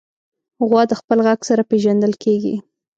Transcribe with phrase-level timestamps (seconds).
[0.67, 2.55] غوا د خپل غږ سره پېژندل کېږي.